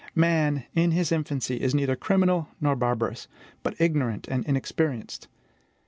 [0.15, 3.27] Man, in his infancy, is neither criminal nor barbarous,
[3.61, 5.27] but ignorant and inexperienced.